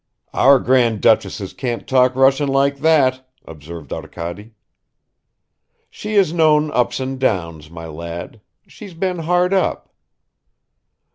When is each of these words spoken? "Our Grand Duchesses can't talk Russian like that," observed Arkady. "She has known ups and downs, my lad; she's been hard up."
"Our 0.33 0.57
Grand 0.57 0.99
Duchesses 0.99 1.53
can't 1.53 1.87
talk 1.87 2.15
Russian 2.15 2.47
like 2.49 2.77
that," 2.77 3.29
observed 3.45 3.93
Arkady. 3.93 4.55
"She 5.91 6.15
has 6.15 6.33
known 6.33 6.71
ups 6.71 6.99
and 6.99 7.19
downs, 7.19 7.69
my 7.69 7.85
lad; 7.85 8.41
she's 8.65 8.95
been 8.95 9.19
hard 9.19 9.53
up." 9.53 9.93